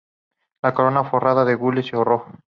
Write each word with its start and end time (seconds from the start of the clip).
La 0.63 0.73
corona, 0.73 1.03
forrada 1.03 1.45
de 1.45 1.53
gules 1.53 1.93
o 1.93 2.03
rojo. 2.03 2.31